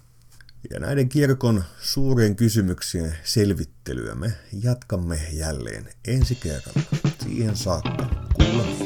Ja 0.70 0.80
näiden 0.80 1.10
kirkon 1.10 1.64
suurien 1.80 2.36
kysymyksien 2.36 3.16
selvittelyä 3.24 4.16
me 4.16 4.32
jatkamme 4.64 5.22
jälleen 5.34 5.90
ensi 6.08 6.36
kerralla. 6.36 6.82
Siihen 7.24 7.56
saakka 7.56 8.10
kuulemme. 8.36 8.85